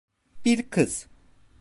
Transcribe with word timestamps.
Bir 0.45 0.69
kız. 0.69 1.07